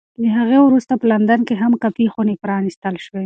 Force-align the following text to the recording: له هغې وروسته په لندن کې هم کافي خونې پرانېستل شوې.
له 0.21 0.29
هغې 0.37 0.57
وروسته 0.63 0.93
په 0.99 1.05
لندن 1.11 1.39
کې 1.47 1.55
هم 1.61 1.71
کافي 1.83 2.05
خونې 2.13 2.35
پرانېستل 2.43 2.95
شوې. 3.05 3.19